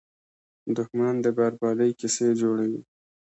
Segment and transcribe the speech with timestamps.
[0.75, 2.81] دښمن د بربادۍ کیسې جوړوي